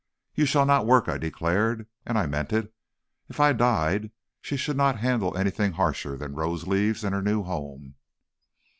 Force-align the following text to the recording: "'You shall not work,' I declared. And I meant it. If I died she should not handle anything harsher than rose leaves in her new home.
"'You 0.33 0.45
shall 0.45 0.65
not 0.65 0.87
work,' 0.87 1.07
I 1.07 1.19
declared. 1.19 1.85
And 2.07 2.17
I 2.17 2.25
meant 2.25 2.51
it. 2.51 2.73
If 3.29 3.39
I 3.39 3.53
died 3.53 4.09
she 4.41 4.57
should 4.57 4.75
not 4.75 4.97
handle 4.97 5.37
anything 5.37 5.73
harsher 5.73 6.17
than 6.17 6.33
rose 6.33 6.65
leaves 6.65 7.03
in 7.03 7.13
her 7.13 7.21
new 7.21 7.43
home. 7.43 7.93